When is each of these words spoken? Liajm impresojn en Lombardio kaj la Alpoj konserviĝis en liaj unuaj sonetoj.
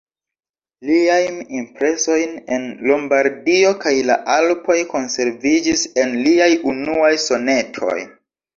Liajm 0.89 1.35
impresojn 1.59 2.33
en 2.57 2.65
Lombardio 2.93 3.75
kaj 3.85 3.93
la 4.09 4.17
Alpoj 4.39 4.79
konserviĝis 4.97 5.87
en 6.07 6.19
liaj 6.25 6.51
unuaj 6.75 7.15
sonetoj. 7.29 7.97